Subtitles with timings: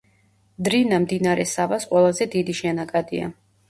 [0.67, 3.35] დრინა მდინარე სავას ყველაზე დიდი შენაკადია.